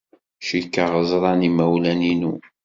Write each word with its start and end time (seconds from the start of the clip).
Cikkeɣ 0.47 0.91
ẓran 1.09 1.41
yimawlan-inu. 1.45 2.33